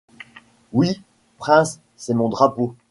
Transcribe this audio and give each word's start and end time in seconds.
Oui, 0.73 0.99
prince, 1.37 1.79
c'est 1.95 2.15
mon 2.15 2.27
drapeau. 2.27 2.75